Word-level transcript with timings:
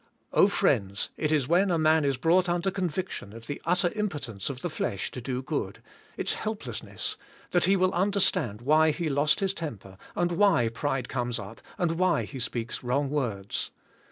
Oh 0.33 0.47
friends, 0.47 1.11
it 1.15 1.31
is 1.31 1.47
when 1.47 1.69
a 1.69 1.77
man 1.77 2.03
is 2.05 2.17
brought 2.17 2.49
under 2.49 2.71
conviction 2.71 3.33
of 3.33 3.45
the 3.45 3.61
utter 3.65 3.89
impotence 3.93 4.49
of 4.49 4.63
the 4.63 4.69
flesh 4.71 5.11
to 5.11 5.21
do 5.21 5.43
good, 5.43 5.83
its 6.17 6.33
helplessness, 6.33 7.17
that 7.51 7.65
he 7.65 7.75
will 7.75 7.93
understand 7.93 8.61
why 8.61 8.89
he 8.89 9.09
lost 9.09 9.41
his 9.41 9.53
temper, 9.53 9.99
and 10.15 10.31
w^hy 10.31 10.73
pride 10.73 11.07
comes 11.07 11.37
up, 11.37 11.61
and 11.77 11.99
why 11.99 12.21
lie 12.33 12.39
speaks 12.39 12.83
wrong' 12.83 13.11
words. 13.11 13.69